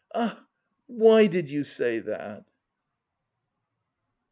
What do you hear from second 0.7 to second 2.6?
why did you say that?"